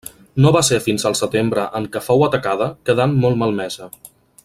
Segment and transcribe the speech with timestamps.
[0.43, 3.93] No va ser fins al setembre en què fou atacada, quedant molt malmesa.